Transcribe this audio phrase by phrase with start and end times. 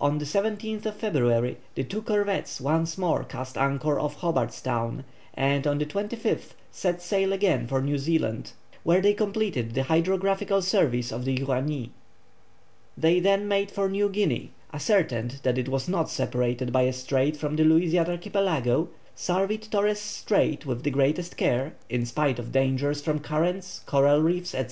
[0.00, 5.68] On the 17th February the two corvettes once more cast anchor off Hobart's Town, and
[5.68, 11.12] on the 25th set sail again for New Zealand, where they completed the hydrographical surveys
[11.12, 11.90] of the Uranie.
[12.98, 17.36] They then made for New Guinea, ascertained that it was not separated by a strait
[17.36, 23.00] from the Louisiade Archipelago, surveyed Torres Strait with the greatest care, in spite of dangers
[23.00, 24.64] from currents, coral reefs, &c.